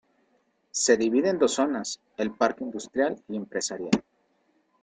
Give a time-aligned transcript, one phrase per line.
[0.71, 4.03] Se divide en dos zonas, el Parque Industrial y Empresarial.